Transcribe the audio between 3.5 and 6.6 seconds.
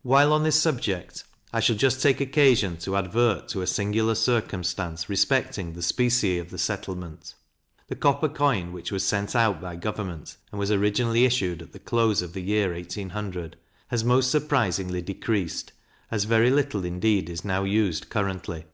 a singular circumstance respecting the specie of the